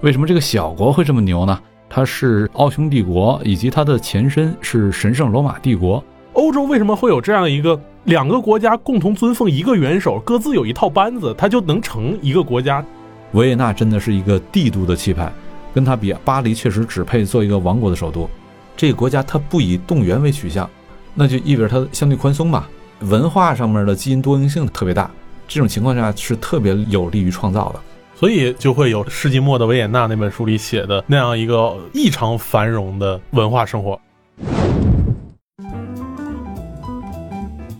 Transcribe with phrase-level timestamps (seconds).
[0.00, 1.60] 为什么这个小国会这么牛呢？
[1.90, 6.02] 它是奥匈帝国，以及它的前身是神圣罗马帝国。
[6.34, 12.84] 欧洲为什么会有这样一个两个国家共同尊奉一个元首，各自有一套班子，它就能成一个国家？
[13.32, 15.32] 维也纳真的是一个帝都的气派，
[15.74, 18.30] 跟它比，巴黎确实只配做一个王国的首都。
[18.76, 20.70] 这个国家它不以动员为取向，
[21.12, 22.70] 那就意味着它相对宽松吧。
[23.00, 25.10] 文化上面的基因多样性特别大，
[25.48, 27.80] 这种情况下是特别有利于创造的。
[28.18, 34.00] 所以就会有世纪末的维也纳那本书里写的那样一个异常繁荣的文化生活。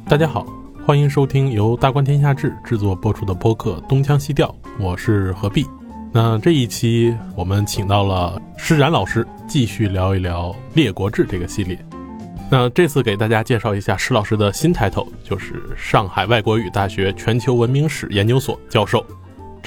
[0.09, 0.47] 大家好，
[0.87, 4.47] 欢迎收听由大观天下志制作播出的播客《东腔西调》，
[4.79, 5.67] 我是何必。
[6.13, 11.77] 那这一期我们请到了施展老师，继续聊一聊《列国志》这个系列。
[12.49, 19.05] 那这次给大家介绍一下施老师的新 title，，就是上海外国语大学全球文明史研究所教授。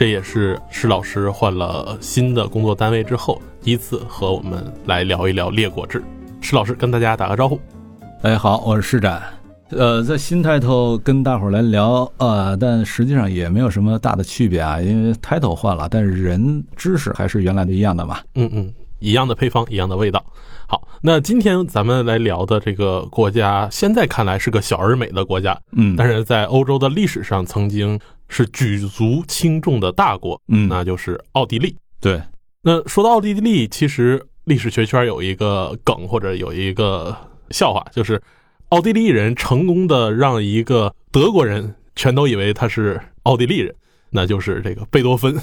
[0.02, 6.00] 这也是施老师换了新的工作单位之后，第一次和我们来聊一聊《列国志》。
[6.42, 7.62] 施老师跟大家打个招呼。
[8.24, 9.22] 哎，好，我是施展。
[9.70, 18.18] 呃，在新 title 跟大伙儿来聊，呃，但实际上也没有什么大的区别啊，因为 title 换了，但是人知识还是原来的一样的嘛。
[18.34, 20.26] 嗯嗯，一样的配方，一样的味道。
[20.66, 28.00] 好，那今天咱们来聊的这个国家，现在看来是个小而美的国家，嗯，但是在欧洲的历史上曾经。
[28.32, 31.76] 是举足轻重的大国，嗯，那就是奥地利。
[32.00, 32.22] 对，
[32.62, 37.16] 那说到奥地利，其实历史学圈有一个梗或者有一个
[37.50, 38.22] 笑话，就是
[38.70, 43.76] 奥地利人成功的让一个德国人全都以为他是奥地利人，
[44.12, 45.38] 那就是这个贝多芬，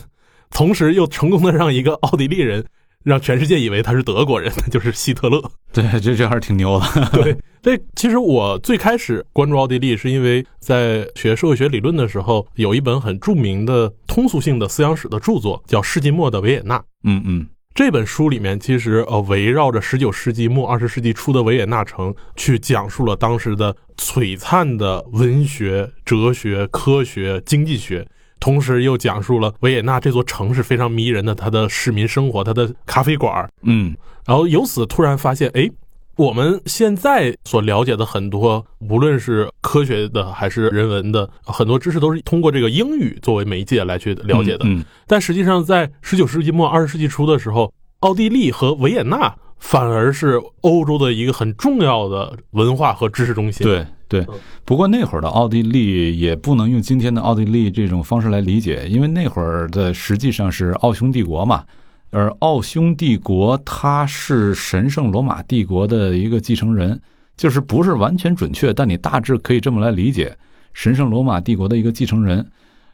[0.49, 2.65] 同时又成功的让一个奥地利人。
[3.05, 5.43] 让全世界以为他是德国人， 就是希特勒。
[5.73, 7.09] 对，这这还是挺牛的。
[7.13, 16.79] 对，这其实我最开始关注奥地利，是因为在学社会学理论的时候，有一本很著名的通俗性的思想史的著作，叫《世纪末的维也纳》。
[17.05, 28.07] 嗯嗯，这本书里面其实呃围绕着十九世纪末二十世纪初的维也纳城，去讲述了当时的璀璨的文学、哲学、科学、经济学。
[28.41, 33.95] 同时又讲述了维也纳这座城市非常迷人的它的市民生活，它的咖啡馆嗯，
[34.27, 35.71] 然后由此突然发现，哎，
[36.17, 44.65] 我们现在所了解的很多，无论是科学的还是人文的很多知识，都是通过这个英语作为媒介来去了解的。
[44.65, 53.67] 嗯，但实际上在十九世纪末二十世纪初的时候，奥地利和维也纳反而是欧洲的一个很重要的文化和知识中心。
[53.67, 53.87] 对。
[54.09, 54.27] 对，
[54.65, 61.63] 不过那会儿的奥地利也不能用今天的奥地利这种方式来理解，因为那会儿的实际上是奥匈帝国嘛，
[62.11, 66.99] 而奥匈帝国它是神圣罗马帝国的一个继承人，
[67.37, 70.35] 就是不是完全准确，但你大致可以这么来理解，
[70.73, 72.45] 神圣罗马帝国的一个继承人。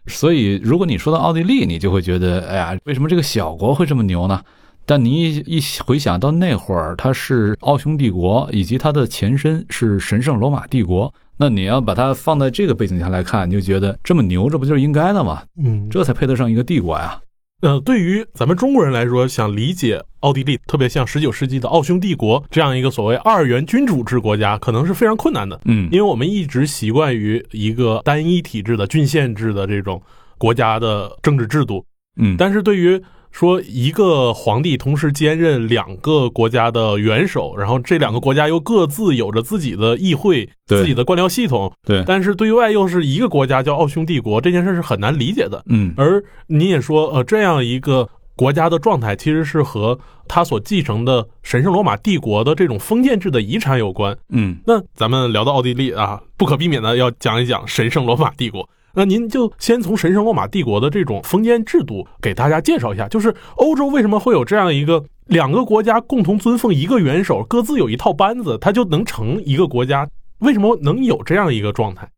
[0.06, 4.42] 所以如果你说到奥地利，你就会觉得，哎呀，为什么这个小国会这么牛呢？
[4.86, 15.42] 但你一回想到那会儿，它是奥匈帝国，以及它的前身是神圣罗马帝国，那你要把它放在这个背景下来看，你就觉得这么牛，这不就是应该的吗？
[15.62, 17.20] 嗯，这才配得上一个帝国呀。
[17.62, 25.58] 呃，对于咱们中国人来说，想理解奥地利，特别像十九世纪的奥匈帝国这样一个所谓二元君主制国家，可能是非常困难的。
[25.64, 30.02] 嗯，因为我们一直习惯于一个单一体制的郡县制的这种
[30.36, 31.82] 国家的政治制度。
[32.16, 33.00] 嗯，但是对于
[33.34, 41.72] 说一个皇帝同时兼任两个国家的元首，然后这两个国家又各自有着自己的议会、自己的官僚系统。
[41.84, 45.60] 对，但是对外又是一个国家叫奥匈帝国，这件事是很难理解的。
[45.66, 54.16] 嗯，而你也说，呃，这样一个国家的状态其实是和他所继承的神圣罗马帝国的这种封建制的遗产有关。
[54.28, 58.68] 嗯，那咱们聊到奥地利啊，不可避免的要讲一讲神圣罗马帝国。
[58.94, 70.08] 那您就先从神圣罗马帝国的这种封建制度给大家介绍一下，就是欧洲为什么会有这样一个两个国家共同尊奉一个元首，各自有一套班子，它就能成一个国家？
[70.38, 72.08] 为什么能有这样一个状态？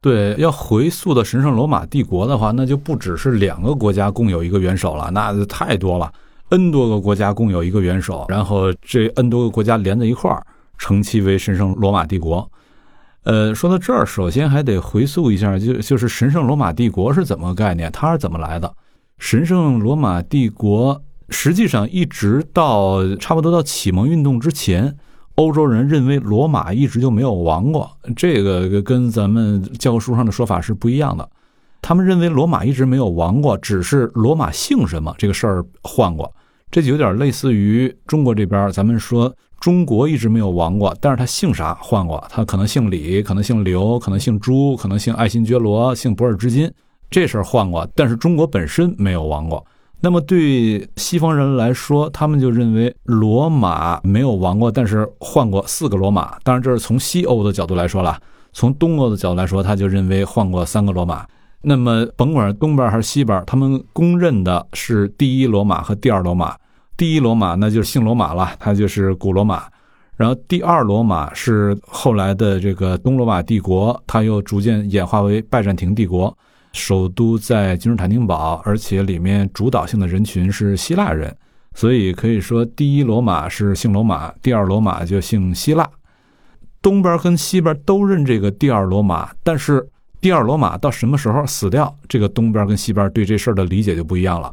[0.00, 6.12] 对，要回溯到神圣罗马帝国的话，那就不只是两个国家共有一个元首了，那就太多了
[6.48, 10.44] ，n 多个国家共有一个元首，然后这 n 多个国家连在一块儿，
[10.78, 12.50] 称其为神圣罗马帝国。
[13.24, 18.72] 呃，说到这儿，首先还得回溯一下，就就是神圣罗马帝国是怎么个概念，它是怎么来的？
[19.18, 24.96] 神圣罗马帝国实际上一直到差不多到启蒙运动之前，
[25.36, 31.28] 欧洲人认为罗马一直就没有亡过，这个跟咱们教科书上的说法是不一样的。
[31.80, 36.34] 他们认为罗马一直没有亡过，只是罗马姓什么这个事儿换过，
[36.72, 39.32] 这就有点类似于中国这边，咱们说。
[39.60, 46.68] 中国一直没有亡过，但是他姓啥换过，他可能姓李，可能姓刘，可能姓朱，可能姓爱新觉罗，姓博尔之金，
[47.08, 49.64] 这事儿换过，但是中国本身没有亡过。
[50.00, 56.36] 那么对西方人来说，他们就认为罗马没有亡过，但是换过四个罗马。
[56.42, 58.18] 当然，这是从西欧的角度来说了。
[58.52, 61.24] 从东欧的角度来说，他就认为换过三个罗马。
[61.60, 66.56] 那么，甭管东边还是西边，他们公认的是第一罗马和第二罗马。
[66.96, 69.64] 第一罗马那就是姓罗马了，它就是古罗马。
[70.16, 76.36] 然后第二罗马是后来的这个东罗马帝国，它又逐渐演化为拜占庭帝国。
[76.72, 81.34] 首都在君士坦丁堡，而且里面主导性的人群是希腊人，
[81.74, 85.88] 所以可以说第一罗马是姓罗马，第二罗马就姓希腊。
[86.80, 89.86] 东边跟西边都认这个第二罗马，但是
[90.20, 94.52] 第二罗马到什么时候死掉，这个东边跟西边对这事儿的理解就不一样了。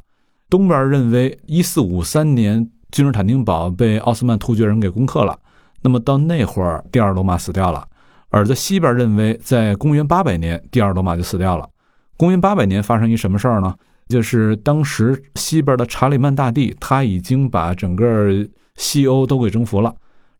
[0.50, 5.38] 东边认为一四五三年君士坦丁堡被奥斯曼突厥人给攻克了，
[5.82, 7.84] 那么到那会儿第二罗马死掉了；
[8.30, 11.70] 而在西边认为在公元八百年第二罗马就死掉了。
[12.18, 13.76] 公元八百年发生一什么事儿呢？
[14.08, 18.28] 就是当时西边的查理曼大帝，他已经把整个
[18.76, 19.94] 西欧都给征服了。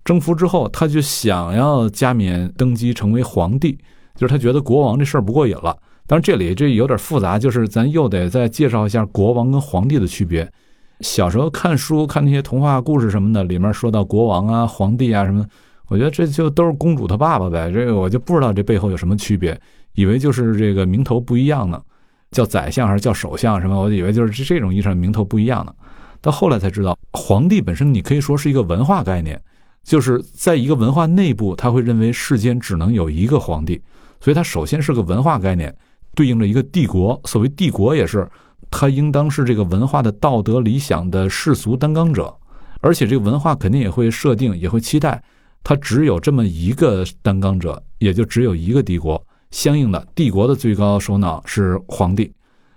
[0.04, 3.78] 征服之后，他就想要加冕登基成为皇帝，
[4.16, 5.78] 就是他觉得国王这事儿不过瘾了。
[6.10, 10.52] 当然这里这有点复杂，就是咱又得再介绍一下国王跟皇帝的区别。
[11.02, 15.46] 小时候看书看那些童话故事什么的，里面说到国王啊、皇帝啊什么，
[15.88, 17.72] 我觉得这就都是公主她爸爸呗。
[17.72, 19.56] 这个我就不知道这背后有什么区别。
[19.94, 21.80] 以为就是这个名头不一样呢，
[22.32, 23.80] 叫宰相还是叫首相什么？
[23.80, 25.72] 我以为就是这这种意义上名头不一样呢。
[26.22, 29.40] 到后来才知道，皇帝本身你可以说是一个文化概念，
[29.84, 33.80] 就是在一个文化内部，他会认为世间只能有一个皇帝，
[34.20, 35.76] 所以他首先是个文化概念，
[36.16, 37.20] 对应着一个帝国。
[37.26, 38.30] 所谓帝国也是，
[38.70, 42.34] 他应当是这个文化的道德理想的世俗担纲者，
[42.82, 45.24] 而且这个文化肯定也会设定，也会期待，
[45.64, 49.22] 他只有这么一个担纲者，也就只有一个帝国。
[49.52, 52.32] 相应的，帝国的最高首脑是皇帝，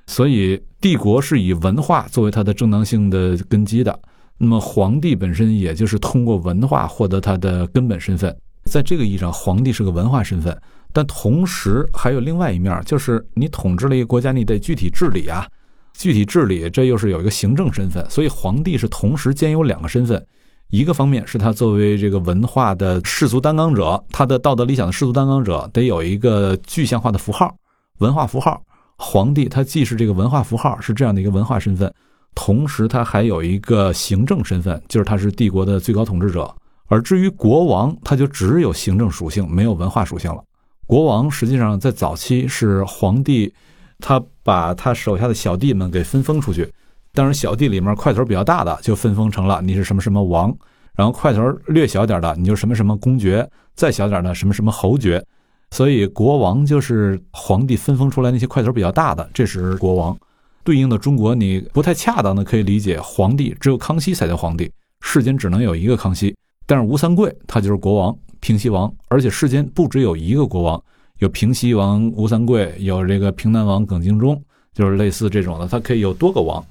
[0.06, 3.99] 所以帝国是以文化作为它的正当性的根基的。
[4.38, 8.34] 那么，皇帝本身也就是通过文化获得他的根本身份。
[8.64, 10.58] 在这个意义上，皇帝是个文化身份，
[10.93, 15.47] 但同时还有另外一面，就是你统治了一个国家，你得具体治理啊，
[15.94, 18.05] 具体治理，这又是有一个行政身份。
[18.11, 20.25] 所以，皇帝是同时兼有两个身份。
[20.69, 27.55] 一个方面是他作为这个文化的世俗担当者，他的道德理想的世俗担当者，得有一个具象化的符号，
[27.99, 28.62] 文化符号。
[28.97, 31.93] 皇帝他既是这个文化符号，是这样的一个文化身份，
[32.35, 36.55] 同时他还有一个行政身份，就是他是帝国的最高统治者。
[36.87, 40.43] 而至于国王，他就只有行政属性，没有文化属性了。
[40.87, 43.52] 国王实际上在早期是皇帝，
[43.99, 46.70] 他把他手下的小弟们给分封出去。
[47.14, 50.55] 当然，小弟里面块头比较大的就分封成了你是什么什么王，
[50.94, 55.25] 然后块头略小点的你就什么什么公爵，再小点的什么什么侯爵。
[55.70, 60.17] 所以国王就是皇帝分封出来那些块头比较大的，这是国王。
[60.64, 64.70] 对应的中国，你不太恰当的可以理解，皇帝只有康熙才叫皇帝，
[65.00, 66.34] 世间只能有一个康熙。
[66.67, 70.82] 但是吴三桂他就是国王，平西王，而且世间不只有一个国王，
[71.19, 74.41] 有平西王吴三桂，有这个平南王耿精忠，
[74.73, 76.64] 就是类似这种的，他可以有多个王。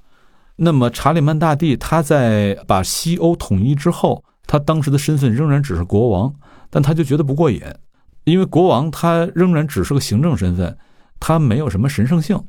[0.55, 6.33] 那么查理曼大帝他在把西欧统一之后，他当时的身份仍然只是国王，
[6.69, 7.61] 但他就觉得不过瘾，
[8.25, 10.77] 因为国王他仍然只是个行政身份，
[11.19, 12.39] 他没有什么神圣性，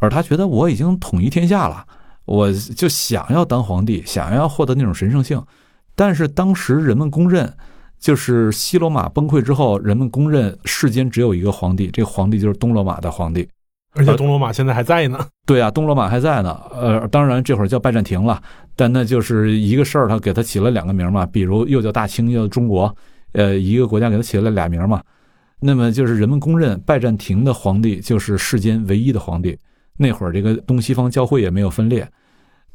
[0.00, 1.86] 而他觉得我已经统一天下了，
[2.24, 5.42] 我就想要当皇帝，想要获得那种神圣性。
[5.98, 7.52] 但是当时人们公认，
[7.98, 13.48] 就是西罗马崩溃之后，人们公认世间只有一个皇帝，这个皇帝就是东罗马的皇帝。
[13.94, 15.18] 而且东罗马现在还在呢。
[15.44, 16.56] 对啊，东罗马还在呢。
[16.72, 18.40] 呃，当然这会儿叫拜占庭了，
[18.76, 22.94] 但那就是一个事儿，他给他起了两个名嘛，比如又叫大清，又叫中国，
[23.32, 25.02] 呃，一个国家给他起了俩名嘛。
[25.58, 29.58] 那么就是人们公认拜占庭的皇帝就是世间唯一的皇帝。
[29.96, 32.08] 那会儿这个东西方教会也没有分裂，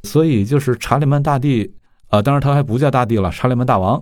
[0.01, 1.73] 所以就是查理曼大帝
[2.13, 3.99] 啊，当然他还不叫大帝了，查理曼大王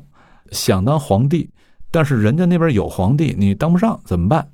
[0.52, 1.50] 想当皇帝，
[1.90, 4.46] 但是人家那边有皇帝，你当不上怎么办？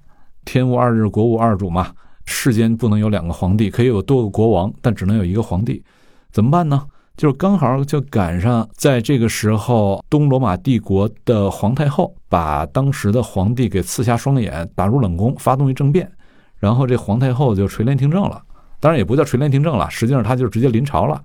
[0.45, 1.91] 天无二日，国无二主嘛。
[2.25, 5.83] 世间不能有两个皇帝，可以有多个国王，但只能有一个皇帝，
[6.29, 6.85] 怎么办呢？
[7.15, 16.07] 就是刚好就赶上在这个时候，东罗马帝国的皇太后把当时的皇帝给刺瞎双眼，打入冷宫，发动一政变，
[16.59, 18.39] 然后这皇太后就垂帘听政了。
[18.79, 21.19] 当然也不叫垂帘听政了，实际上她就直接临朝了。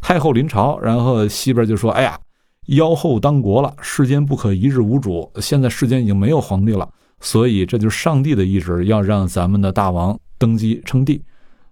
[0.00, 2.18] 太后临朝，然后西边就说：“哎呀，
[2.66, 5.30] 妖后当国了，世间不可一日无主。
[5.40, 6.88] 现在世间已经没有皇帝了，
[7.20, 11.22] 所以这就是上帝的意志，要让咱们的大王。”登基称帝，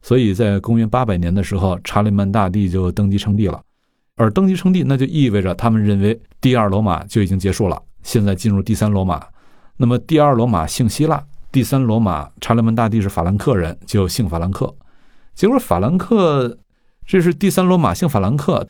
[0.01, 3.61] 所以在公元八百年的时候，查理曼大帝就登基称帝了。
[4.17, 9.23] 而登基称帝，那就意味着他们认为第二罗马就已经结束了，现在进入第三罗马。
[9.77, 14.75] 那么第二罗马姓希腊，第三罗马查理曼大帝是法兰克人，就姓法兰克。
[15.35, 16.57] 结果法兰克
[17.07, 18.67] 这是第三罗马姓法兰克，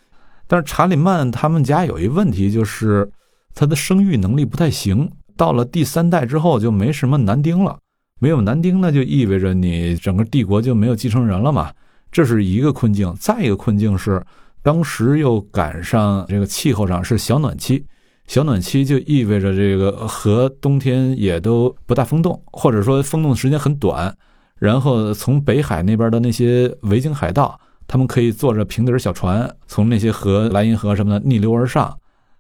[0.47, 3.11] 但是查理曼他们家有一问题，就是
[3.55, 5.11] 他的生育能力不太行。
[5.37, 7.79] 到了第三代之后就没什么男丁了，
[8.21, 11.73] 没有男丁那就意味着你整个帝国就没有继承人了嘛，
[12.13, 13.13] 这是一个困境。
[13.19, 14.25] 再一个困境是，
[14.63, 17.85] 当时又赶上这个气候上是小暖期，
[18.27, 24.17] 小暖期就意味着这个河冬天也都不大封冻，或者说封冻的时间很短。
[24.59, 31.97] 然后从北海那边的那些维京海盗，他们可以坐着平底小船从那些河莱茵河什么的逆流而上。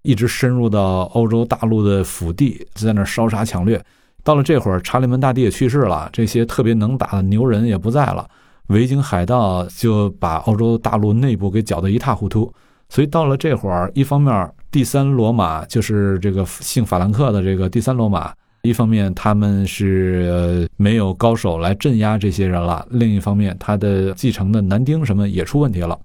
[0.06, 3.82] 一直深入到欧洲大陆的腹地，在那烧杀抢掠。
[4.22, 8.28] 到了这会儿，查理曼大帝也去世了，这些特别能打的牛人也不在了，
[8.66, 12.52] 维京海盗就把欧洲大陆内部给搅得一塌糊涂。
[12.90, 18.30] 所以到了这会儿，一方面第三罗马就是这个姓法兰克的这个第三罗马，
[18.64, 25.98] 一方面他们是没有高手来镇压这些人了；另一方面，他的继承的男丁什么也出问题了。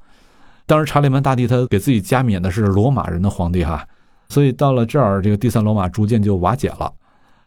[0.66, 3.88] 当时查理曼大帝他给自己加冕的是罗马人的皇帝哈，
[4.28, 6.92] 所以到了这儿，这个第三罗马逐渐就瓦解了。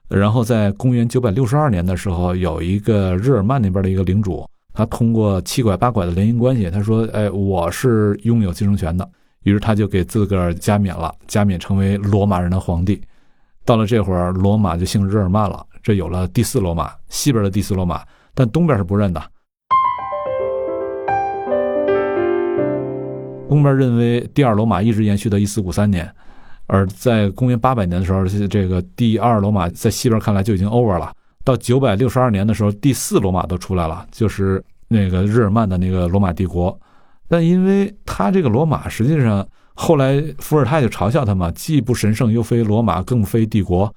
[0.09, 9.07] 然后在公元九百六十二年的时候，有一个日耳曼那边的一个领主，他通过七拐八拐的联姻关系，他说：“哎，我是拥有继承权的。”
[9.45, 12.99] 于是他就给自个儿加冕了，加冕成为罗马人的皇帝。
[13.65, 18.03] 到了这会儿，罗马就姓日耳曼了，这有了第四罗马，西边的第四罗马，
[18.35, 19.23] 但东边是不认的。
[23.49, 26.11] 东边认为第二罗马一直延续到一四五三年，
[26.67, 31.13] 而在公元八百年的时候，这个第二罗马在西边看来就已经 over 了。
[31.45, 36.77] 到九百六十二年的时候，第四罗马都出来了，就是那个日耳曼的那个罗马帝国。
[37.29, 43.95] 但因为他这个罗马实际上后来伏尔泰就嘲笑他嘛，既不神圣又非罗马，更非帝国。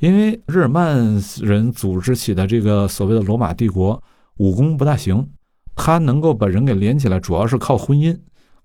[0.00, 0.96] 因为日耳曼
[1.40, 4.02] 人组织起的这个所谓的罗马帝国，
[4.36, 5.26] 武功不大行，
[5.74, 8.16] 他能够把人给连起来，主要是靠婚姻。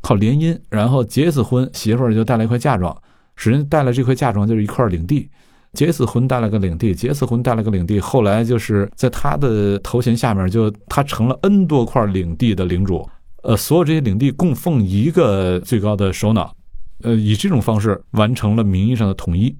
[0.01, 2.95] 靠联姻，然后结一次婚，媳妇儿就带来一块嫁妆，
[3.35, 5.29] 使人带来这块嫁妆就是一块领地。
[5.73, 13.07] 结一次婚带了个领地，结一次婚带了个领地，后来就是在他的头衔下面，就他成了 N 多块领地的领主。
[13.43, 16.53] 呃，所有这些领地供奉一个最高的首脑，
[17.03, 19.55] 呃，以这种方式完成了名义上的统一。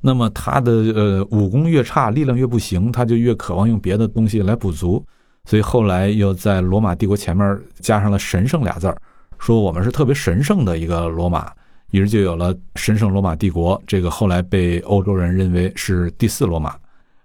[0.00, 5.04] 那么他的呃武功越差，力量越不行，他就越渴望用别的东西来补足。
[5.44, 8.96] 所以后来又在罗马帝国前面加上了“神圣”俩字儿。
[9.38, 11.50] 说我们是特别神圣的一个罗马，
[11.90, 13.80] 于是就有了神圣罗马帝国。
[13.86, 16.74] 这个后来被欧洲人认为是第四罗马，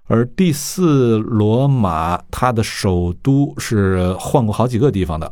[0.08, 5.32] 而第四罗马它的首都是换过好几个地方的，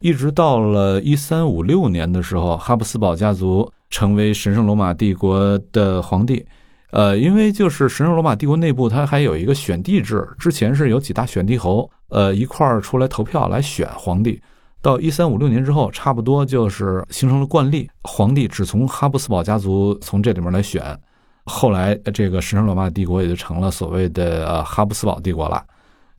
[0.00, 6.44] 一直到了一三五六年的时候，哈布斯堡家族成为神圣罗马帝国的皇帝。
[6.90, 14.40] 呃，因为就是神圣罗马帝国内部它还有一个选帝制，之前是有几大选帝侯，呃，一块儿出来投票来选皇帝。
[14.80, 20.98] 到一三五六年之后，差不多就是形成了惯例，皇帝只从哈布斯堡家族从这里面来选。
[21.44, 25.62] 后来，这个神圣罗马帝国也就成了所谓的呃哈布斯堡帝国了。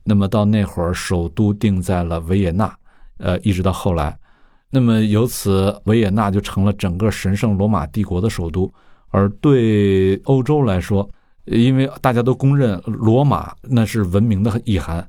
[0.04, 2.72] 那么到那会儿，首都定在了维也纳，
[3.20, 4.18] 呃，一直到后来，
[4.70, 8.72] 那么由此维也纳就成了整个神圣罗马帝国的首都。
[9.10, 11.08] 而对欧洲来说，
[11.44, 15.06] 因为大家都公认罗马那是文明的意涵，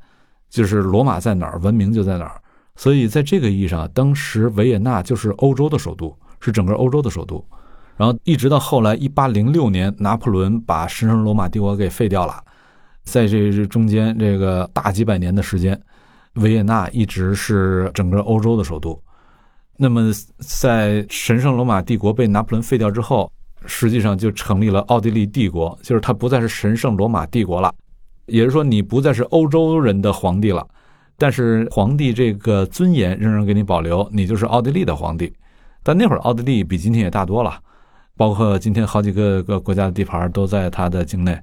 [0.49, 2.41] 就是罗马在哪儿，文明就在哪儿。
[2.75, 7.45] 所以，在这个意义上，当时维也纳就是欧洲的首都，是整个欧洲的首都。
[7.95, 12.43] 然后一直到后来，一八零六年，拿破仑把神圣罗马帝国给废掉了。
[13.03, 15.79] 在这中间，这个大几百年的时间，
[16.35, 19.01] 维也纳一直是整个欧洲的首都。
[19.77, 23.31] 那么，在神圣罗马帝国被拿破仑废掉之后，
[23.65, 27.73] 实际上就成立了奥地利帝国，就是它不再是神圣罗马帝国了，
[28.27, 30.67] 也就是说，你不再是欧洲人的皇帝了。
[31.17, 35.31] 但是皇帝这个尊严仍然给你保留，你就是奥地利的皇帝。
[35.83, 37.59] 但那会儿奥地利比今天也大多了，
[38.15, 41.39] 包括今天好几个个国家的地盘都在他的境内。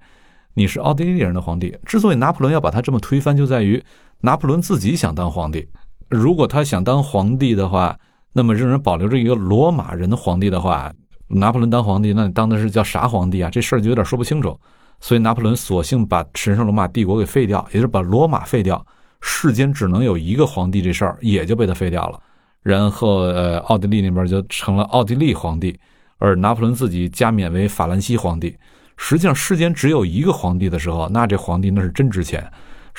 [0.54, 1.76] 你是奥地利人的皇帝。
[1.84, 3.82] 之所以拿破仑要把他这么推翻，就在于
[4.20, 5.68] 拿破仑自己想当皇帝。
[6.08, 7.98] 如果他想当皇帝的话，
[8.32, 10.92] 那么仍然保留着一个罗马人的皇帝的话，
[11.28, 13.50] 拿破仑当皇帝，那你当的是叫啥皇帝啊？
[13.50, 14.58] 这事儿就有点说不清楚。
[15.00, 18.84] 所以拿破仑索性把神圣罗马帝国给废掉，也就是把罗马废掉。
[19.20, 22.20] 世间只能有一个皇帝，这事儿也就被他废掉了。
[22.62, 25.78] 然后，呃，奥地利那边就成了奥地利皇帝，
[26.18, 28.56] 而拿破仑自己加冕为法兰西皇帝。
[28.96, 32.42] 实际上，世间只有一个皇帝的时候，那这皇帝那是真值钱；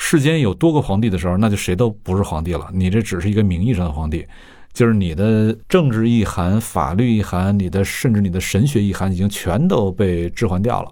[0.02, 2.66] 世间有多个皇帝的时候，那就谁都不是皇帝了。
[2.72, 4.26] 你这只是一个名义上的皇帝，
[4.72, 10.90] 就是你的政治意涵、法律意涵、你的甚至你的神学意涵，已经全都被置换掉了。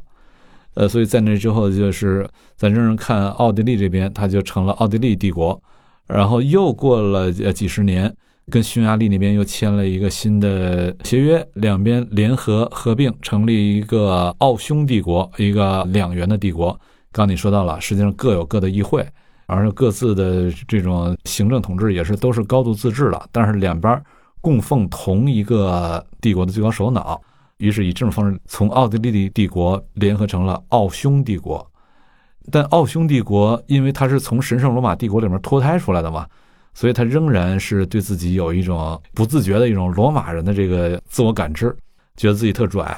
[0.74, 5.60] 呃，所以在那之后，就是在这儿看奥地利这边，它就成了奥地利帝国。
[6.06, 8.14] 然后又过了呃几十年，
[8.50, 16.78] 跟匈牙利那边又签了一个新的协约，两边联合合并成立一个奥匈帝国，一个两元的帝国。
[17.18, 19.04] 刚你说到了，实际上各有各的议会，
[19.46, 24.00] 而各自的这种行政统治也是都是高度自治的，但是两边
[24.40, 27.20] 供奉同一个帝国的最高首脑，
[27.56, 31.68] 于是以这种方式从奥地利帝国联合成了奥匈帝国。
[32.52, 36.24] 但奥匈帝国因为它是从神圣罗马帝国里面脱胎出来的嘛。
[36.74, 41.76] 所以，它仍然是对自己有一种不自觉的一种罗马人的这个自我感知，
[42.16, 42.96] 觉得自己特拽，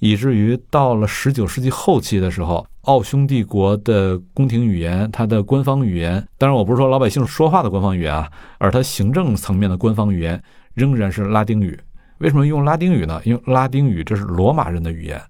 [0.00, 8.28] 以至于到了十九世纪后期的时候，奥匈帝国的宫廷语言，它的官方语言，当然我不是说老百姓说话的官方语言啊，
[8.58, 10.42] 而它行政层面的官方语言
[10.74, 11.78] 仍然是拉丁语。
[12.18, 13.20] 为什么用拉丁语呢？
[13.24, 15.20] 因为拉丁语这是罗马人的语言，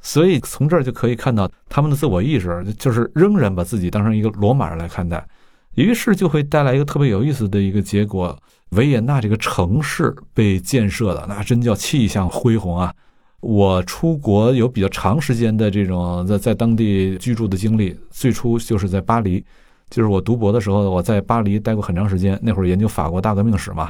[0.00, 5.26] 所以从这儿就可以看到他们的自我意识，就是仍然把自己当成一个罗马人来看待。
[5.76, 8.38] 于是就会带来一个特别有意思的一个结果：
[8.70, 12.92] 维也纳这个城市被建设的那真叫气象恢宏啊！
[13.40, 19.44] 我出国有比较长时间的这种在在当地居住的经历，最初就是在巴黎，
[19.88, 22.38] 就是我读博的时候，我在巴黎待过很长时间。
[22.42, 23.88] 那会儿研究法国大革命史嘛，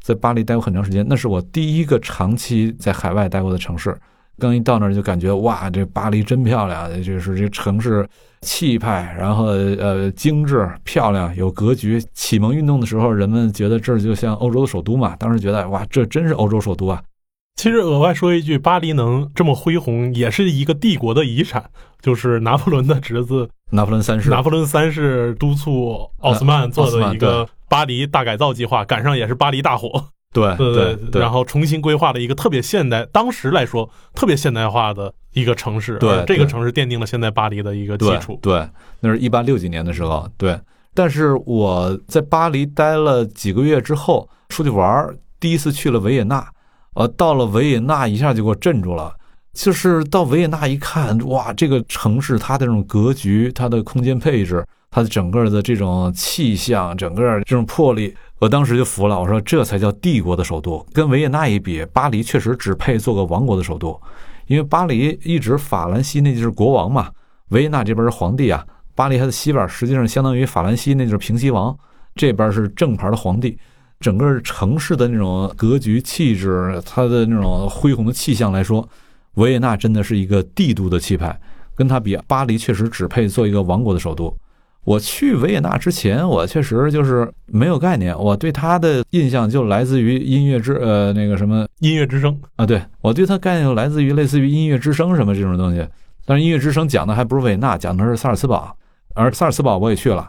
[0.00, 3.96] 在巴黎待过很长时间，那是我第一个长期在海外待过的城市。
[4.38, 8.08] 刚一到那儿就感觉哇，这巴黎真漂亮，就是这城市。
[8.42, 12.00] 气派，然后呃精致漂亮，有格局。
[12.14, 15.16] 启蒙运动的时候，人们觉得这儿就像欧洲的首都嘛。
[15.16, 17.02] 当时觉得哇，这真是欧洲首都啊！
[17.58, 21.68] 其实额外说一句，巴黎能这么恢宏，也是一个帝国的遗产，
[22.00, 24.30] 就是拿破仑的侄子拿破仑三世。
[24.30, 30.04] 拿破仑三世督促奥斯曼做的一个巴黎大改造计划，赶上也是巴黎大火。
[30.32, 35.98] 对对对，然后重新规划了一个特别现代，当时来说特别现代化的一个城市。
[35.98, 38.38] 对，这个城市奠定了现在巴黎的一个基础。
[38.40, 38.64] 对，
[39.00, 40.30] 那是一八六几年的时候。
[40.36, 40.56] 对，
[40.94, 46.48] 但是我在巴黎待了几个月之后，出去玩，第一次去了维也纳。
[46.98, 49.14] 呃，到了维也纳，一下就给我镇住了。
[49.52, 58.12] 就是到维也纳一看，哇，这个城市它的这种格局，它的空间配置，它的整个的这种气象，整个这种魄力。
[58.40, 60.84] 我当时就服了，我说这才叫帝国的首都。
[60.92, 64.00] 跟维也纳一比，巴黎确实只配做个王国的首都，
[64.48, 67.08] 因为巴黎一直法兰西那就是国王嘛，
[67.50, 68.66] 维也纳这边是皇帝啊。
[68.96, 71.76] 巴黎它的西边实际上相当于法兰西那就是平西王，
[72.16, 73.56] 这边是正牌的皇帝。
[74.00, 78.88] 整个城市的那种格局、气质，它的那种恢宏的气象来说，
[79.34, 81.40] 维也纳真的是一个帝都的气派，
[81.74, 84.36] 跟它比，巴黎确实只配做一个王国的首都。
[84.84, 88.18] 我去维也纳之前，我确实就是没有概念。
[88.18, 95.86] 我对他的印象就来自于音乐之呃那个什么音乐之声啊，对我对它概念就来自于类似于音乐之声什么这种东西。
[96.24, 98.74] 但是音乐之声讲的还不是维也纳，讲的是萨尔茨堡。
[99.14, 100.26] 而萨尔茨堡我也去了，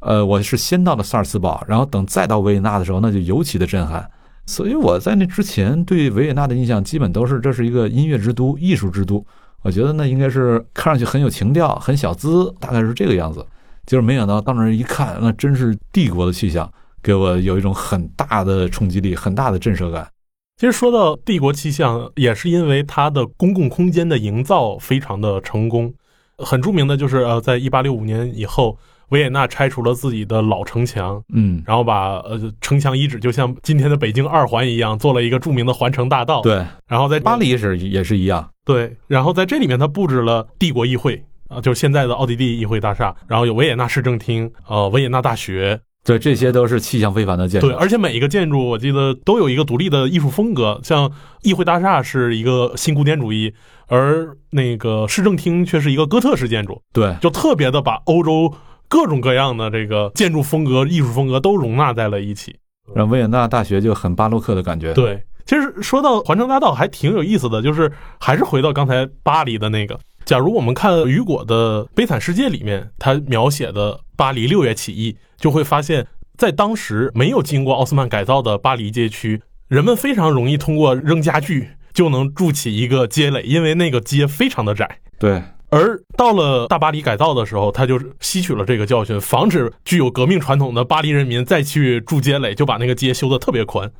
[0.00, 4.10] 呃，我是先到了萨尔茨堡，然后等再到维也纳的时候，那就尤其的震撼。
[4.46, 9.24] 所以我在那之前对维也纳的印象基本都是这是一个音乐之都、艺术之都。
[9.62, 13.44] 我觉得那应该是看上去很有情调、很小资，大概是这个样子。
[13.86, 16.70] 就是没想到到那儿一看，那真是帝国的气象，
[17.02, 20.08] 给我有一种很大的冲击力，很大的震慑感。
[20.56, 25.92] 其实说到帝国气象，也是因为它的公共空间的营造非常的成功。
[26.38, 28.78] 很著名的就是呃，在一八六五年以后，
[29.10, 36.40] 维也纳拆除了自己的老城墙，嗯，然后把呃城墙遗址就像今天的北京二环一样，做了一个著名的环城大道。
[36.40, 38.50] 对，然后在巴黎是也是一样。
[38.64, 41.22] 对，然后在这里面，他布置了帝国议会。
[41.48, 47.66] 啊，就是现在的奥地利议会大厦，然后有维也纳市政厅，呃，维也纳大学，对，这些都是气象非凡的建筑。
[47.66, 50.80] 对，而且每一个建筑，我记得都有一个独立的艺术风格。
[50.84, 51.10] 像
[51.42, 53.52] 议会大厦是一个新古典主义，
[53.88, 56.80] 而那个市政厅却是一个哥特式建筑。
[56.92, 58.54] 对，就特别的把欧洲
[58.90, 62.56] 各种各样的这个建筑风格、艺术风格都容纳在了一起。
[62.92, 64.92] 然后维也纳大学就很巴洛克的感觉。
[64.92, 69.96] 对，其实说到环城大道还挺有意思的，就是还是回到刚才巴黎的那个。
[70.24, 76.04] 假如我们看雨果的《悲惨世界》里面，他描写的巴黎六月起义，就会发现，
[76.36, 84.98] 在当时没有经过奥斯曼改造的巴黎街区，人们非常容易通过扔家具就能筑起一个街垒，因为那个街非常的窄。
[85.18, 85.40] 对。
[85.70, 93.90] 而到了大巴黎改造的时候，他就吸取了这个教训，防止具有革命传统的巴黎人民再去筑街垒，就把那个街修得特别宽。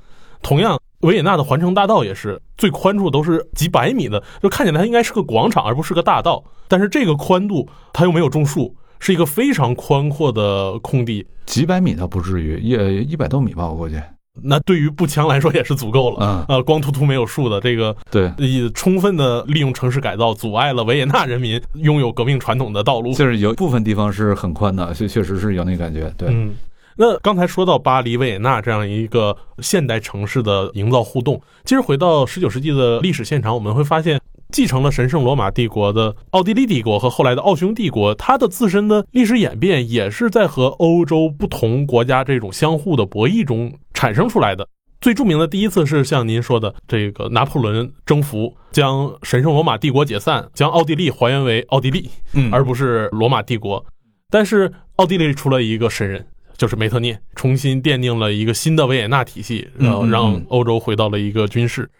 [0.42, 0.78] 同样。
[1.00, 6.44] 维也纳的环城大道也是最宽处都是几百米的，就看起来它应该是个广场，而不是个大道。
[6.68, 11.26] 但是这个宽度它又没有种树，是一个非常宽阔的空地。
[11.46, 13.98] 几百米倒不至于，也一百多米吧，我估计。
[14.42, 16.16] 那对于步枪来说也是足够了。
[16.20, 18.32] 嗯，呃，光秃秃没有树的这个，对，
[18.74, 23.12] 充分的利用城市改造，阻碍了维也纳人民拥有革命传统的道路。
[23.12, 26.12] 就是有部分地方是很宽的，所以确实是有那感觉。
[26.16, 26.28] 对。
[26.30, 26.54] 嗯。
[26.96, 34.20] 那刚才说到巴黎、维也纳这样一个现代城市的营造互动，其实回到十九世纪的历史现场，我们会发现，
[34.52, 44.66] 继承了神圣罗马帝国的奥地利帝国和后来的奥匈帝国，它的自身的历史演变也是在和欧洲不同国家这种相互的博弈中产生出来的。
[44.98, 53.84] 最著名的第一次是像您说的这个拿破仑征服，将神圣罗马帝国解散，将奥地利还原为奥地利，嗯而不是罗马帝国。
[54.30, 61.90] 但是奥地利出了一个神人，就是梅特涅，重新奠定了一个新的维也纳体系，然后让欧洲回到了一个军事。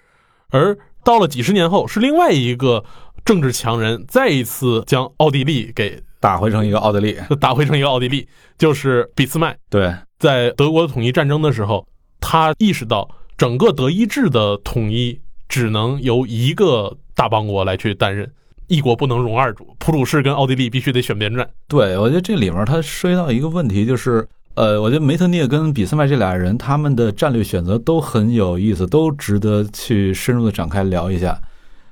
[0.48, 2.82] 而到了几十年后，是另外一个
[3.26, 7.18] 政治强人再一次将奥地利给打回成一个奥地利。
[7.38, 9.56] 打回成一个奥地利，就是俾斯麦。
[9.68, 11.86] 对，在德国统一战争的时候，
[12.20, 18.30] 他意识到整个德意志的统一只能由一个大邦国来去担任，
[18.68, 21.48] 一国不能容二主，普鲁士跟奥地利必须得选边站。
[21.66, 31.40] 对，我觉得这里面它涉及到一个问题，就是，呃，我觉得梅特涅跟俾斯麦这俩人，他们的战略选择都很有意思，都值得去深入的展开聊一下。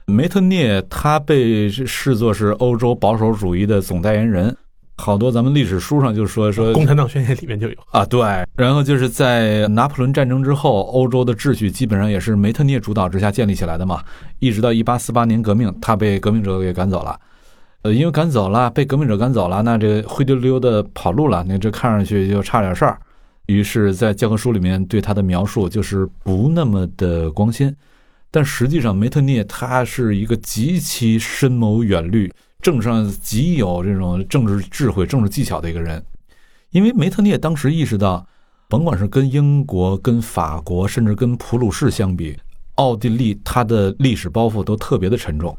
[0.06, 4.56] 梅特涅他被视作是欧洲保守主义的总代言人，
[4.98, 7.74] 好多咱们历史书上就说说共产党宣言里面就有。
[7.92, 8.20] 啊，对，
[8.56, 14.02] 然后就是在拿破仑战争之后，欧洲的秩序基本上也是梅特涅主导之下建立起来的嘛，
[14.40, 17.18] 一直到一八四八年革命，他被革命者给赶走了。
[17.82, 22.98] 呃，因为赶走了，被革命者赶走了，那这灰溜溜的跑路了，那这看上去就差点事儿。
[23.46, 27.74] 于是，在教科书里面对他的描述就是不那么的光鲜，
[28.32, 32.30] 但实际上梅特涅他是一个极其深谋远虑、
[32.60, 36.04] 政治上极有这种政治智慧、政治技巧的一个人。
[36.70, 38.26] 因为梅特涅当时意识到，
[38.68, 42.36] 甭管是跟英国、跟法国，甚至跟普鲁士相比，
[42.74, 45.56] 奥地利它的历史包袱都特别的沉重。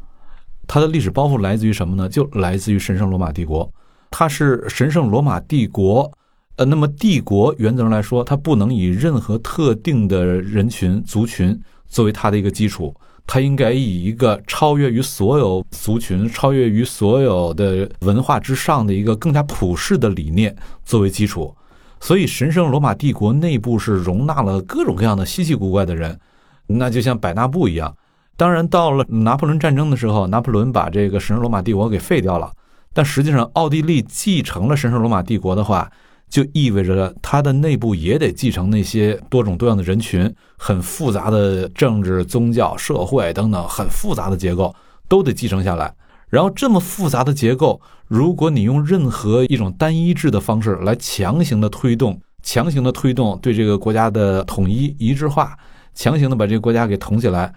[0.68, 2.08] 它的历史包袱来自于什么呢？
[2.08, 3.68] 就来自于神圣罗马帝国，
[4.10, 6.10] 它是神圣罗马帝国。
[6.56, 12.94] 呃，那么帝国原则上来说，它不能以任何特定的人群、族群作为它的一个基础，
[13.32, 21.54] 它应该以一个超越于所有族群、超越于所有的文化之上的一个更加普世的理念作为基础。
[22.00, 26.18] 所以，神圣罗马帝国内部是容纳了各种各样的稀奇古怪的人，
[26.66, 27.96] 那就像百纳布一样。
[28.36, 32.50] 当然，到了拿破仑战争的时候，拿破仑把这个神圣罗马帝国给废掉了。
[32.92, 35.88] 但实际上，奥地利继承了神圣罗马帝国的话，
[36.30, 44.74] 就意味着它的内部也得继承那些多种多样的人群、很复杂的政治、宗教、社会等等很复杂的结构
[45.08, 45.92] 都得继承下来。
[46.28, 55.58] 然后，这么复杂的结构，如果你用任何一种单一制的方式来强行的推动、强行的推动对这个国家的统一一致化，
[55.92, 57.52] 强行的把这个国家给统起来。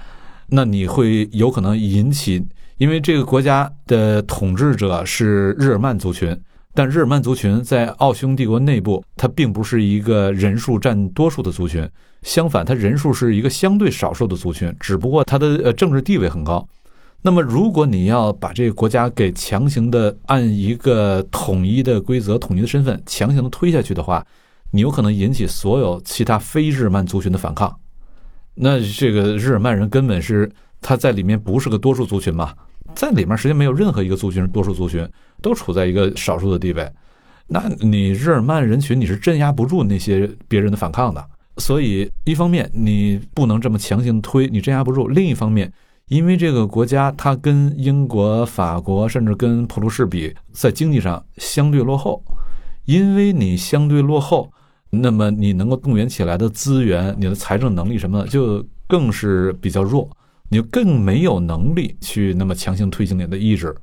[0.47, 2.43] 那你会有可能引起，
[2.77, 6.35] 因为这个国家的统治者是日耳曼族群，
[6.73, 11.87] 但日耳曼族群在奥匈帝国内部，它并不是一个人数占多数的族群，
[12.23, 16.67] 相反，它人数是一个相对少数的族群，只不过它的呃政治地位很高。
[17.21, 24.25] 那么，如果你要把这个国家给强行的按一个统一的规则、统一的身份强行的推下去的话，
[24.71, 27.73] 你有可能引起所有其他非日耳曼族群的反抗。
[28.55, 32.53] 那这个日耳曼人根本是他在里面不是个多数族群嘛，
[32.95, 35.07] 在里面实际上没有任何一个族群多数族群，
[35.41, 36.89] 都处在一个少数的地位。
[37.47, 41.23] 那你日耳曼人群你是镇压不住那些别人的反抗的，
[41.57, 45.71] 所以一方面你不能这么强行推，你镇压不住；另一方面，
[46.07, 52.23] 因为这个国家它跟英国、法国甚至跟普鲁士比，在经济上相对落后，
[52.85, 54.51] 因为你相对落后。
[54.95, 60.07] 那么你能够动员起来的资源，你的财政能力什么的，就更是比较弱，
[60.53, 63.75] 你就更没有能力去那么强行推行你的意志。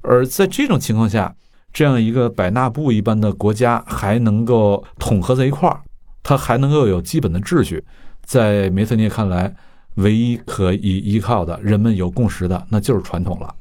[0.00, 1.32] 而在这种情况下，
[1.72, 5.80] 这样一个百纳布一般的国家还能够统合在一块儿，
[6.24, 7.80] 它还能够有基本的秩序。
[8.24, 9.54] 在梅特涅看来，
[9.94, 13.54] 唯一可以依靠的、人们有共识的，那就是传统了。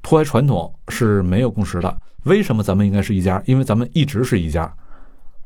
[0.00, 1.96] 破坏传统是没有共识的。
[2.24, 3.40] 为什么咱们应该是一家？
[3.46, 4.68] 因为咱们一直是一家。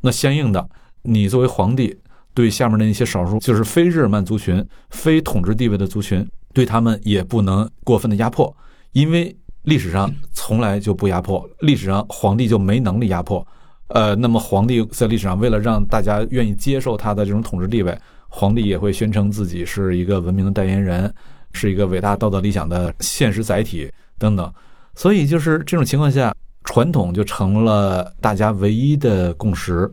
[0.00, 0.66] 那相应的。
[1.02, 1.98] 你作为皇帝，
[2.34, 8.54] 对下面的那些少数，就是非日耳曼族群、非统治地位的族群，对他们也不能过分的压迫，
[8.92, 13.46] 因为历史上从来就不压迫，历史上皇帝就没能力压迫。
[13.88, 17.96] 呃，那么皇帝在历史上为了让大家愿意接受他的这种统治地位，
[18.28, 21.12] 皇帝也会宣称自己是一个文明的代言人，
[21.52, 24.50] 是一个伟大道德理想的现实载体等等。
[24.94, 29.92] 所以就是这种情况下，传统就成了大家唯一的共识。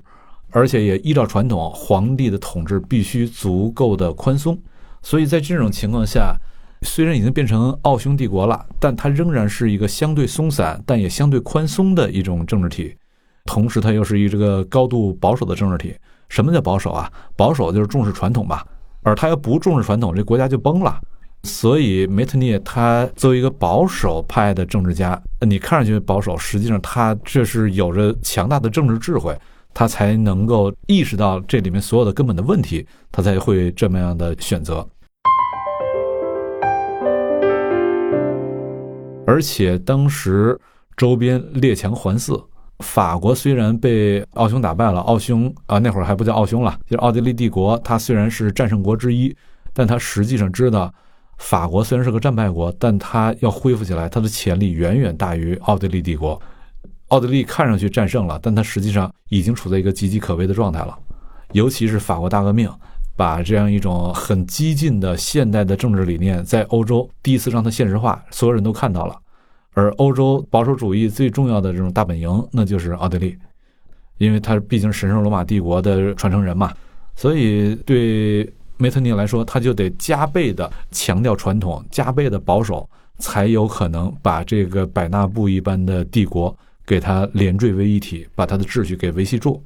[0.51, 4.57] 而且也依照传统，皇帝的统治必须足够的宽松，
[5.01, 6.35] 所以在这种情况下，
[6.81, 12.95] 虽然已经变成奥匈帝国了，但它仍然是一个相对松散但也相对宽松的一种政治体。
[13.45, 15.95] 同时它又是一这个高度保守的政治体。
[16.29, 17.11] 什么叫保守啊？
[17.35, 18.63] 保守就是重视传统吧。
[19.01, 20.99] 而他要不重视传统，这国家就崩了。
[21.43, 29.33] 所以梅特涅他作为一个保守派的政治家，你看上去保守，实际上他这是有着强大的政治智慧，
[29.73, 34.87] 他才能够意识到这里面所有的根本的问题，他才会这么样的选择。
[39.25, 40.59] 而且当时
[40.97, 42.43] 周边列强环伺，
[42.79, 49.35] 法国虽然被奥匈打败了，奥匈啊那会儿还不叫奥匈了，就是奥地利帝国，它虽然是战胜国之一，
[49.73, 50.93] 但它实际上知道。
[51.37, 56.37] 法国虽然是个战败国，但它要恢复起来，它的潜力远远大于奥地利帝国。
[57.09, 60.97] 奥地利看上去战胜了，但它实际上已经处在一个岌岌可危的状态了。
[61.51, 62.67] 尤其是法国大革命，
[63.15, 69.15] 把这样一种很激进的现代的政治理念在欧洲第一次让它现实化，所有人都看到了。
[69.73, 73.37] 而欧洲保守主义最重要的这种大本营，那就是奥地利，
[74.17, 76.73] 因为它毕竟神圣罗马帝国的传承人嘛，
[77.15, 78.51] 所以对。
[78.81, 86.57] 梅特涅来说，他就得加倍的强调传统，加倍的保守，才有可能把这个百纳布一般的帝国
[86.89, 89.63] 给它连缀为一体，把它的秩序给维系住。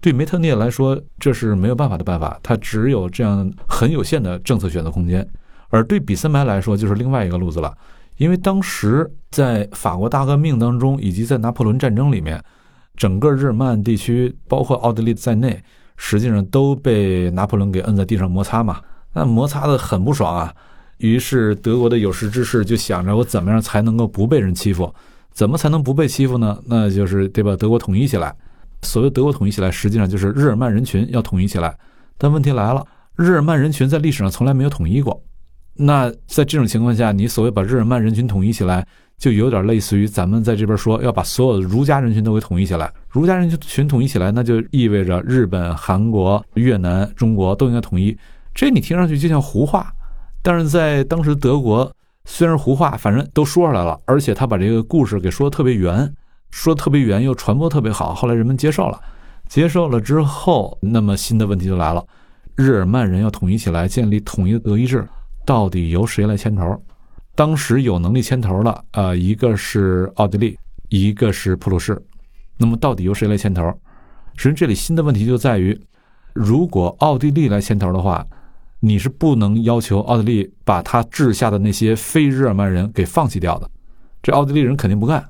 [0.00, 5.28] 对梅特涅来说，这是没有办法的办法，他只有这样很有限的政策选择空间。
[5.68, 7.76] 而对俾斯麦来说，就是另外一个路子了，
[8.16, 12.42] 因为当时在法国大革命当中，以及在拿破仑战争里面，
[12.96, 15.62] 整个日耳曼地区，包括奥地利在内。
[15.98, 18.80] 实际上都被拿破仑给摁在地上摩擦嘛，
[19.12, 20.52] 那摩擦的很不爽啊。
[20.96, 24.92] 于是德国的有识之士就想着，我怎么样才能够不被人欺负？
[25.32, 26.58] 怎么才能不被欺负呢？
[26.66, 28.34] 那就是得把德国统一起来。
[28.82, 31.76] 所谓德国统一起来，实际上就是日耳曼人群要统一起来。
[32.18, 35.22] 但问题来了，日耳曼人群在历史上从来没有统一过。
[35.74, 38.86] 那在这种情况下，你所谓把日耳曼人群统一起来？
[39.18, 48.16] 就有点类似于咱们在这边说要把所有的儒家人群都给统一起来，儒家人群统一起来，那就意味着日本、韩国、越南、中国都应该统一。
[48.52, 49.94] 这你听上去就像胡话，
[50.42, 51.88] 但是在当时德国，
[52.24, 56.12] 虽然胡话，反正都说出来了，而且他把这个故事给说的特别圆，
[56.50, 59.00] 说的特别圆又传播特别好，后来人们接受了，
[59.48, 62.04] 接受了之后，那么新的问题就来了：
[62.54, 65.06] 日耳曼人要统一起来，建立统一的德意志，
[65.44, 66.80] 到底由谁来牵头？
[67.34, 70.56] 当时有能力牵头的，呃，一个是奥地利，
[70.90, 72.00] 一个是普鲁士。
[72.58, 73.62] 那么到底由谁来牵头？
[74.36, 75.78] 实际上这里新的问题就在于，
[76.34, 78.24] 如果奥地利来牵头的话，
[78.84, 83.70] 你是不能要求奥地利把他治下的那些非日耳曼人给放弃掉的。
[84.20, 85.24] 这奥地利人肯定不干。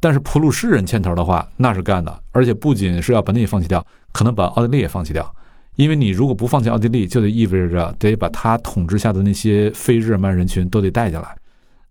[0.00, 5.32] 但是普鲁士人牵头的话，那是干的，而且不仅是要把那放弃掉，可能把奥地利也放弃掉。
[5.76, 11.36] 因为你如果不放弃奥地利，就得意味着得把他统治下的那些非日耳曼人群都得带进来，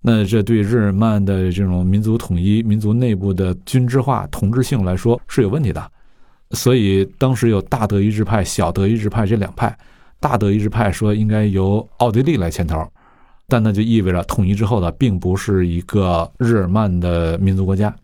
[0.02, 5.92] 那这对日耳曼的这种民族统一、民族内部的均质化、同质性来说是有问题的。
[6.52, 9.74] 所以当时有大德意志派、小德意志派这两派。
[10.20, 12.86] 大德意志派说应该由奥地利来牵头，
[13.48, 17.96] 但那就意味着统一之后的并不是一个日耳曼的民族国家，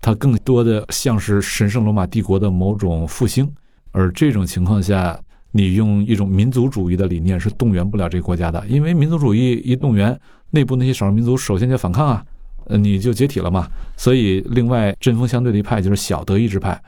[0.00, 3.50] 它更多的像是神圣罗马帝国的某种复兴。
[3.90, 5.18] 而这种情况下，
[5.50, 10.18] 你用一种民族主义的理念是动员不了这个国家的，因为民族主义一动员，
[10.50, 12.24] 内部那些少数民族首先就反抗啊，
[12.66, 13.68] 呃，你就解体了嘛。
[13.96, 16.80] 所以，另外针锋相对的一派就是小德意志派，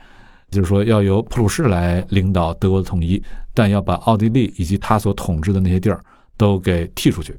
[0.51, 3.21] 就是说要由普鲁士来领导德国的统一，
[3.53, 5.99] 但要把奥地利以及他所统治的那些地儿
[6.37, 7.35] 都给剔出去。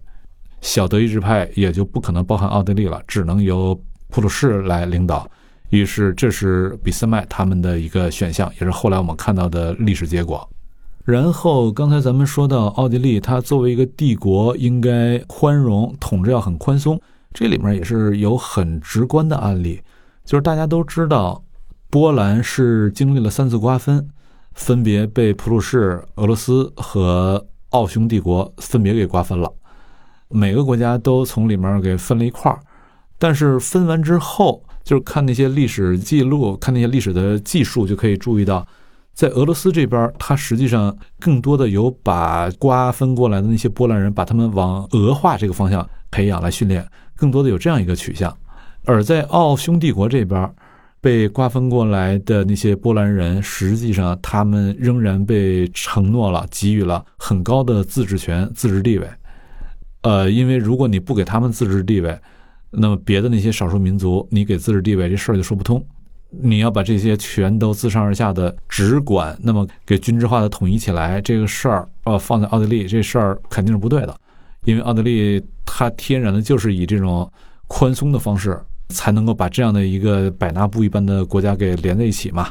[0.60, 5.28] 小德意志派也就不可能包含奥地利了，只能由普鲁士来领导。
[5.70, 10.48] 于是，这是俾斯麦他们的一个选项，也是后来我们看到的历史结果。
[11.04, 17.00] 然后，刚才咱们说到奥地利，它作为一个帝国，应该宽容统治，要很宽松。
[17.32, 19.80] 这里面也是有很直观的案例，
[20.24, 21.40] 就是大家都知道，
[21.90, 24.08] 波兰是经历了三次瓜分，
[24.54, 29.52] 分别被普鲁士、俄罗斯和奥匈帝国分别给瓜分了，
[30.28, 32.58] 每个国家都从里面给分了一块儿，
[33.18, 34.62] 但是分完之后。
[34.86, 38.64] 就是看那些历史记录，看那些历史的技术，就可以注意到，
[39.12, 48.30] 在俄罗斯这边，它实际上更多的有把瓜分过来的那些波兰人，把他们往俄化这个方向培养来训练，更多的有这样一个取向；
[48.84, 50.54] 而在奥匈帝国这边，
[51.06, 59.06] 被瓜分过来的那些波兰人，实际上他们仍然被承诺了，给予了很高的自治权、自治地位。
[60.02, 62.18] 呃，因为如果你不给他们自治地位，
[62.72, 65.80] 那么别的那些少数民族，你给自治地位这事儿就说不通。
[66.28, 74.16] 你要把这些全都自上而下的直管，那么给均质化的统一起来这个事儿，呃，放在奥地利这事儿肯定是不对的，
[74.64, 77.30] 因为奥地利它天然的就是以这种
[77.68, 82.48] 宽松的方式才能够把这样的一个百纳布一般的国家给连在一起嘛。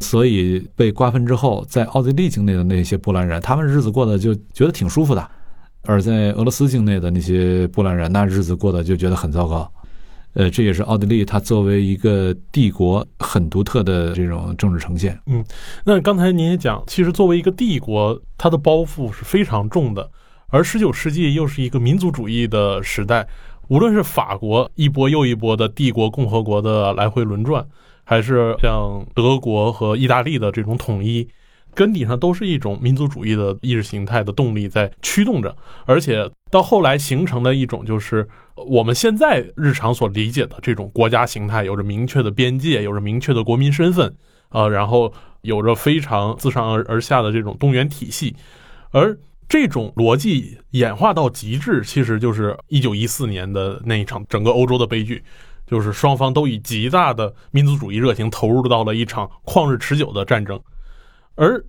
[0.00, 5.22] 所以被瓜分之后，在奥地利境内的那些波兰人，他们日子过得就觉得挺舒服的；
[5.82, 9.68] 而在俄罗斯境内的那些波兰人，那日子过得就觉得很糟糕。
[10.34, 15.18] 呃，这也是奥地利它作为一个帝国很独特的这种政治呈现。
[15.26, 15.44] 嗯，
[15.84, 20.08] 那刚才您也讲，其实作为一个帝国，它的包袱是非常重的。
[20.50, 23.26] 而十九世纪又是一个民族主义的时代，
[23.68, 27.66] 无论是法国一波又一波的帝国共和国的来回轮转。
[28.10, 31.28] 还是像德国和意大利的这种统一，
[31.74, 35.54] 根底上都是一种民族主义的意识形态的动力在驱动着，
[35.84, 38.26] 而且到后来形成的一种就是
[38.56, 44.16] 我们现在日常所理解的这种国家形态，有着明确的边界，有着明确的国民身份，
[44.48, 48.34] 呃，然后有着非常自上而而下的这种动员体系，
[48.90, 49.14] 而
[49.48, 55.22] 这种逻辑演化到极致，其实就是一九一四年的那一场整个欧洲的悲剧。
[55.66, 60.58] 就是双方都以极大的民族主义热情投入到了一场旷日持久的战争，
[61.34, 61.62] 而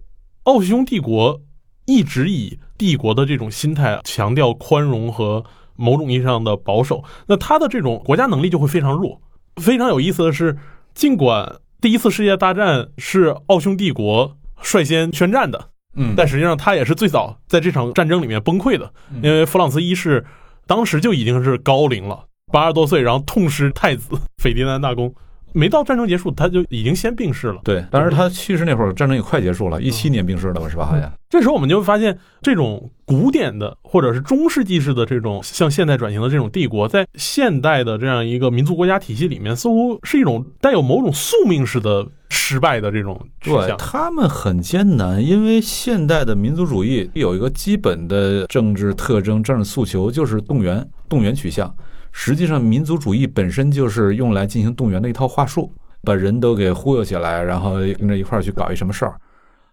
[0.43, 1.41] 奥匈帝国
[1.85, 5.43] 一直以帝国的这种心态强调宽容和
[5.75, 9.21] 某种意义上的保守，那他的这种国家能力就会非常弱。
[9.57, 10.57] 非常有意思的是，
[10.93, 20.25] 尽管第一次世界大战是奥匈帝国率先宣战的，嗯，但实际上他也是最早在这场战争里面崩溃的，因为弗朗茨一世
[20.65, 22.25] 当时就已经是高龄了。
[22.51, 25.13] 八十多岁，然后痛失太子斐迪南大公，
[25.53, 27.61] 没到战争结束，他就已经先病逝了。
[27.63, 30.85] 对，当时他去世那会儿，战争也快结束了，一七年病逝的吧，是吧？
[30.85, 31.11] 好像。
[31.29, 51.73] 这时候我们就会发现，这种古典的或者是中世纪式的这种向现代转型的这种帝国，在现代的这样一个民族国家体系里面，似乎是一种带有某种宿命式的失败的这种对他们很艰难，因为现代的民族主义有一个基本的政治特征、政治诉求，就是动员、动员取向。
[52.11, 55.71] 实际上，民族主义本身就是用来进行动员的一套话术，
[56.03, 59.15] 把人都给忽悠起来，然后跟着一块儿去搞一什么事儿。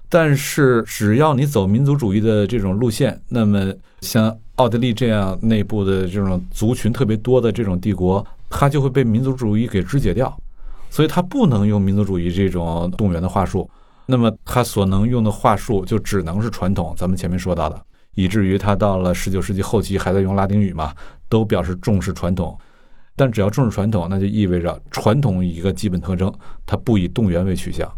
[0.08, 10.34] 但是，只要你走民族主义的这种路线，那么像奥地利这样内部的这种族群特别多的这种帝国，它就会被民族主义给肢解掉。
[10.90, 13.68] 所以，他不能用民族主义这种动员的话术。
[14.06, 16.94] 那么，他所能用的话术就只能是传统。
[16.96, 17.80] 咱们前面说到的。
[18.14, 20.94] 以至于他到了十九世纪后期还在用拉丁语嘛，
[21.28, 22.56] 都表示重视传统。
[23.14, 26.32] 但只要重视传统，那就意味着传统一个基本特征，
[26.64, 27.90] 它不以动员为取向。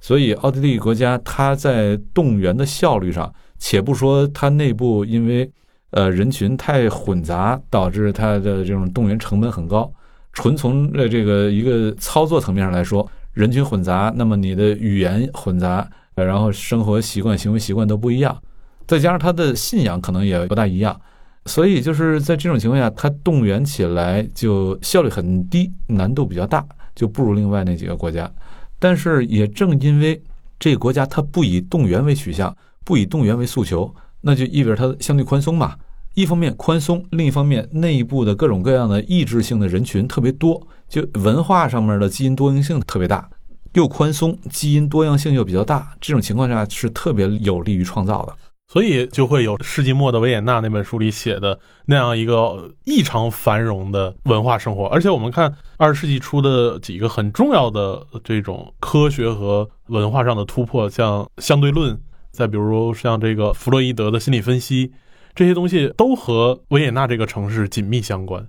[0.00, 5.50] 所以，奥地利国家它在动员的效率上，且不说它内部因为
[5.92, 9.90] 呃人群太混杂，导致它的这种动员成本很高。
[10.38, 18.40] 纯从呃这个一个操作层面上来说，人群混杂，那么你的语言混杂，然后生活习惯、行为习惯都不一样。
[18.86, 20.98] 再加上他的信仰可能也不大一样，
[21.46, 28.30] 所以就是在这种情况下，他动员起来就效率很低，难度比较大，就不如另外那几个国家。
[28.78, 30.22] 但是也正因为
[30.60, 35.74] 这个国家它不以动员为取向，不以动员为诉求，那就意味着它相对宽松嘛。
[36.18, 43.30] 一方面宽松，另一方面内部的各种各样的意志性的人群特别多，就文化上面的基因多样性特别大，
[43.74, 48.34] 又宽松，基因多样性又比较大，这种情况下是特别有利于创造的。
[48.66, 61.96] 所以就会有世纪末的维也纳那本书里写的那样一个异常繁荣的文化生活，而且我们看二十世纪初的几个很重要的这种科学和文化上的突破，像相对论，
[62.32, 64.90] 再比如像这个弗洛伊德的心理分析，
[65.38, 68.44] 这些东西都和维也纳这个城市紧密相关。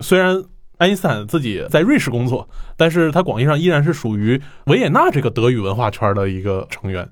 [0.00, 0.42] 虽然
[0.78, 2.48] 爱因斯坦自己在瑞士工作，
[2.78, 7.06] 但是他广义上依然是属于维也纳这个德语文化圈的一个成员。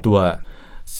[0.00, 0.38] 对。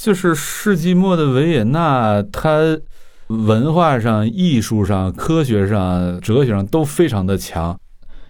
[0.02, 2.78] 就是世纪末的维也纳，它
[3.26, 7.76] 文化上、艺术上、科学上、哲学上都非常的强，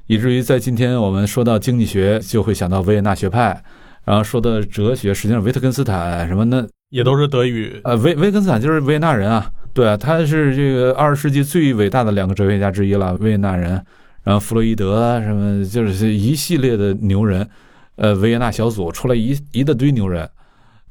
[0.06, 3.62] 以至于在今天我们说到经济学，就会想到维也纳学派，
[4.04, 7.80] 然后说到哲学，实际上维特根斯坦什么的也都是德语。
[7.84, 13.82] 呃，维维根斯坦就是维也纳人啊，对，他是这个二十世纪最伟大的两个哲学家之一了，维也纳人。
[14.22, 17.48] 然后弗洛伊德，什么就是一系列的牛人，
[17.96, 20.28] 呃，维也纳小组出来一一大堆牛人。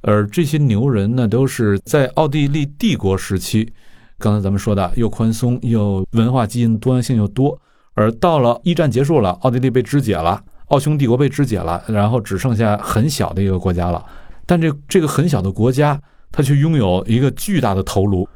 [0.02, 3.72] 而这些牛人呢，都是在奥地利帝国时期，
[4.18, 7.60] 刚才咱们说的又宽松又文化基因多样性又多。
[7.94, 14.04] 而到了一战结束了，奥地利被肢解了，奥匈帝国被肢解了，然后只剩下很小的一个国家了。
[14.50, 18.28] 但这这个很小的国家，它却拥有一个巨大的头颅，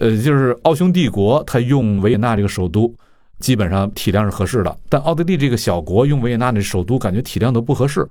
[0.00, 2.90] 呃，就是奥匈帝国，它用维也纳这个首都，
[3.38, 4.74] 基本上体量是合适的。
[4.88, 8.08] 但奥地利这个小国用维也纳的首都，感觉体量都不合适。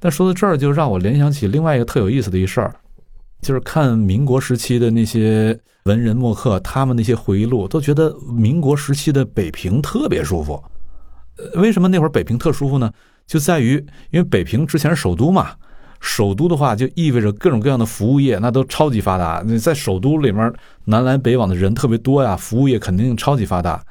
[0.00, 2.74] 但说到这儿，就让我联想起另外一个特有意思的一事儿，
[3.40, 10.60] 就是看民国时期的那些文人墨客，他们那些回忆录，都觉得民国时期的北平特别舒服。
[11.54, 12.92] 为什么那会儿北平特舒服呢？
[13.28, 13.74] 就在于
[14.10, 15.52] 因为北平之前是首都嘛，
[16.00, 19.42] 首都的话就意味着各种各样的服务业那都超级发达。
[19.46, 20.52] 你在首都里面
[20.86, 23.82] 南来北往的人特别多呀，服务业肯定超级发达，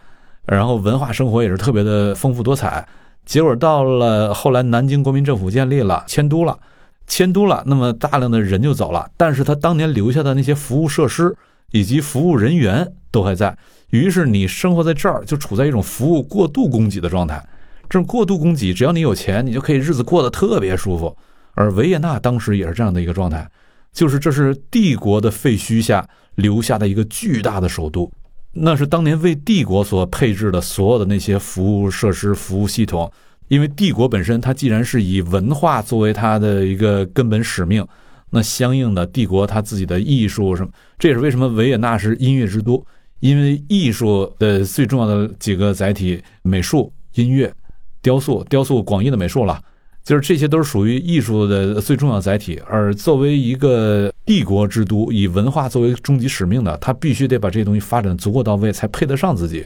[0.45, 2.85] 然后文化生活也是特别的丰富多彩。
[3.25, 6.57] 结果到了后来，南京国民政府建立了，迁都了，
[7.05, 11.35] 迁都了，那么大量的人就走了，但是他当年留下的那些服务设施
[11.71, 13.55] 以及服务人员都还在。
[13.91, 17.43] 于是你生活在这儿，就处在一种服务过度供给的状态。
[17.87, 21.15] 这种过度供给，只要你有钱，你就可以日子过得特别舒服。
[21.59, 23.45] 而维也纳当时也是这样的一个状态，
[23.91, 28.09] 就是这是帝国的废墟下留下的一个巨大的首都，
[28.53, 33.11] 那是当年为帝国所配置的所有的那些服务设施、服务系统。
[33.49, 37.85] 因为帝国本身，它既然是以文化作为它的一个根本使命，
[38.29, 42.81] 那相应的帝国它自己的艺术什么，这也是为什么维也纳是音乐之都。
[43.19, 47.53] 因为艺术的最重要的几个载体，美术、音乐、
[48.01, 49.61] 雕塑，雕塑广义的美术了，
[50.03, 52.61] 就是这些都是属于艺术的最重要载体。
[52.67, 59.65] 而作为一个帝国之都，以文化作为终极使命的，他必须得把这些东西发展足够到位，才配得上自己。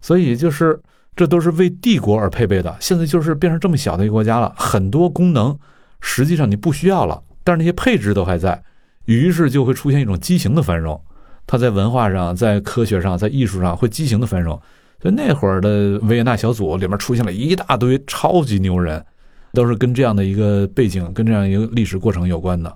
[0.00, 0.80] 所以就是
[1.14, 2.74] 这都是为帝国而配备的。
[2.80, 5.56] 现在就是变成这么小的一个国家了，很多功能
[6.00, 8.62] 实际上你不需要了，但是那些配置都还在，
[9.04, 11.00] 于是就会出现一种畸形的繁荣。
[11.46, 14.60] 它在文化上、在科学上、在艺术上会畸形的繁荣，
[15.02, 19.04] 所以那会儿的维也纳小组里面出现了一大堆超级牛人，
[19.52, 22.72] 都是跟这样的一个背景、跟这样一个历史过程有关的。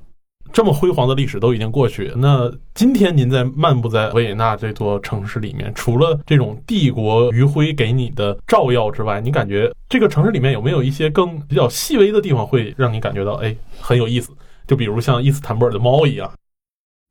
[0.53, 14.31] 这么辉煌的历史都已经过去，那今天您在漫步在维也纳这座城市里面，除了这种帝国余晖给你的照耀之外，你感觉这个城市里面有没有一些更比较细微的地方会让你感觉到哎很有意思？
[14.69, 16.31] 就比如像伊斯坦布尔的猫一样。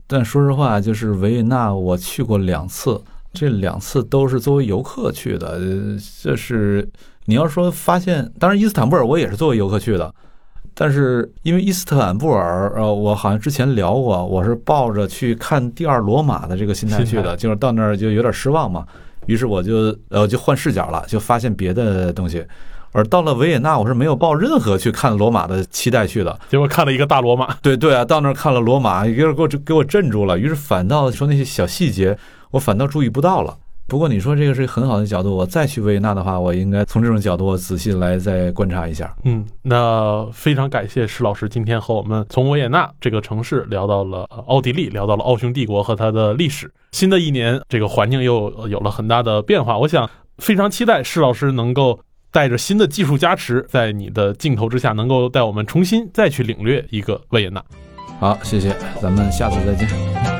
[0.06, 2.98] 但说实话，就是维也纳，我去过两次，
[3.34, 5.60] 这两次都是作为游客去的。
[6.22, 6.88] 这是
[7.26, 10.14] 你要说发现，当然伊斯坦布尔我也是作为游客去的，
[10.74, 18.86] 但是因为伊斯坦布尔，呃，我好像之前聊过，我是抱着去看第二罗马的这个心态去的， 就是到那儿就有点失望嘛，
[19.26, 22.44] 于是我就呃就换视角了，就发现别的东西。
[22.92, 27.52] 而到了维也纳，我是没有抱任何去看罗马的期待去的， 结果看了一个大罗马。
[27.60, 30.38] 对对啊，到那儿看了罗马，有点给我给我镇住了。
[30.38, 32.16] 于是反倒说那些小细节，
[32.52, 33.56] 我反倒注意不到了。
[33.86, 39.14] 不过你说这个是很好的角度，我再去维也纳的话，我应该从这种角度仔细来再观察一下。
[39.24, 46.72] 嗯，那非常感谢施老师今天和我们从维也纳这个城市聊到了奥地利，聊到了奥匈帝国和它的历史。
[46.92, 50.08] 新的一年，这个环境又有了很大的变化，我想
[50.38, 52.00] 非常期待施老师能够。
[52.34, 57.62] 带着新的技术加持，在你的镜头之下，能够带我们重新再去领略一个维也纳。
[58.18, 60.33] 好，谢谢，咱们下次再见。